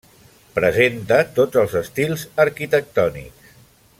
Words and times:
Presenta 0.53 1.19
tots 1.35 1.61
els 1.65 1.77
estils 1.83 2.25
arquitectònics. 2.47 3.57